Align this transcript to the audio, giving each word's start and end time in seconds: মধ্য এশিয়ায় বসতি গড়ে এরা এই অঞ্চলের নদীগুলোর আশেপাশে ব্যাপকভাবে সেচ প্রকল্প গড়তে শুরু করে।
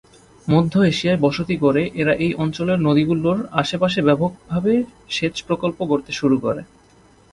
মধ্য 0.47 0.73
এশিয়ায় 0.83 1.21
বসতি 1.25 1.55
গড়ে 1.57 1.83
এরা 2.01 2.13
এই 2.25 2.31
অঞ্চলের 2.35 2.79
নদীগুলোর 2.87 3.39
আশেপাশে 3.61 3.99
ব্যাপকভাবে 4.07 4.73
সেচ 5.09 5.35
প্রকল্প 5.47 5.79
গড়তে 5.89 6.11
শুরু 6.19 6.35
করে। 6.39 6.61